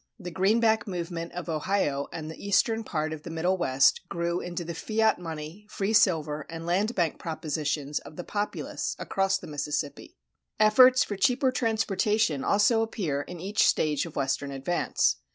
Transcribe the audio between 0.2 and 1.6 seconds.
greenback movement of